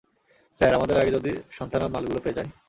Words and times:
Sir, 0.55 0.71
আমাদের 0.75 0.97
আগে 0.99 1.11
যদি 1.11 1.31
সান্থানাম 1.51 1.89
মালগুলো 1.91 2.19
পেয়ে 2.23 2.37
যায়? 2.37 2.49